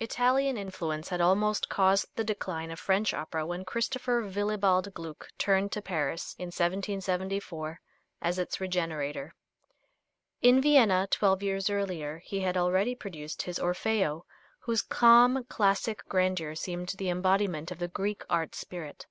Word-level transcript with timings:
Italian 0.00 0.56
influence 0.56 1.10
had 1.10 1.20
almost 1.20 1.68
caused 1.68 2.06
the 2.16 2.24
decline 2.24 2.72
of 2.72 2.80
French 2.80 3.14
opera 3.14 3.46
when 3.46 3.64
Christopher 3.64 4.22
Willibald 4.28 4.92
Gluck 4.92 5.28
turned 5.38 5.70
to 5.70 5.80
Paris, 5.80 6.34
in 6.36 6.46
1774, 6.46 7.80
as 8.20 8.40
its 8.40 8.60
regenerator. 8.60 9.36
In 10.42 10.60
Vienna, 10.60 11.06
twelve 11.08 11.44
years 11.44 11.70
earlier, 11.70 12.18
he 12.24 12.40
had 12.40 12.56
already 12.56 12.96
produced 12.96 13.42
his 13.42 13.60
"Orfeo," 13.60 14.24
whose 14.58 14.82
calm, 14.82 15.44
classic 15.44 16.02
grandeur 16.08 16.56
seemed 16.56 16.88
the 16.98 17.08
embodiment 17.08 17.70
of 17.70 17.78
the 17.78 17.86
Greek 17.86 18.24
art 18.28 18.56
spirit. 18.56 19.06